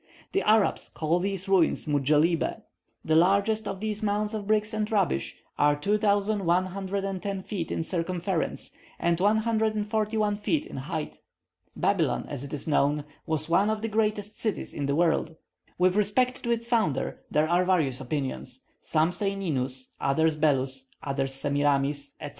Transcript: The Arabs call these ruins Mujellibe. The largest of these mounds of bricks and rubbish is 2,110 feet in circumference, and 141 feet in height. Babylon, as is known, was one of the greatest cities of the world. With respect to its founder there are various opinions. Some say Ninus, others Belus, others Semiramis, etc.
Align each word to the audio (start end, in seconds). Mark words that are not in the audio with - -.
The 0.31 0.41
Arabs 0.41 0.89
call 0.89 1.19
these 1.19 1.47
ruins 1.47 1.85
Mujellibe. 1.85 2.63
The 3.05 3.13
largest 3.13 3.67
of 3.67 3.79
these 3.81 4.01
mounds 4.01 4.33
of 4.33 4.47
bricks 4.47 4.73
and 4.73 4.91
rubbish 4.91 5.37
is 5.59 5.75
2,110 5.79 7.43
feet 7.43 7.71
in 7.71 7.83
circumference, 7.83 8.71
and 8.97 9.19
141 9.21 10.35
feet 10.37 10.65
in 10.65 10.77
height. 10.77 11.19
Babylon, 11.75 12.25
as 12.29 12.43
is 12.51 12.67
known, 12.67 13.03
was 13.27 13.47
one 13.47 13.69
of 13.69 13.83
the 13.83 13.87
greatest 13.89 14.39
cities 14.39 14.73
of 14.73 14.87
the 14.87 14.95
world. 14.95 15.35
With 15.77 15.95
respect 15.95 16.41
to 16.41 16.49
its 16.49 16.65
founder 16.65 17.21
there 17.29 17.47
are 17.47 17.63
various 17.63 18.01
opinions. 18.01 18.63
Some 18.81 19.11
say 19.11 19.35
Ninus, 19.35 19.91
others 19.99 20.35
Belus, 20.35 20.87
others 21.03 21.31
Semiramis, 21.35 22.13
etc. 22.19 22.29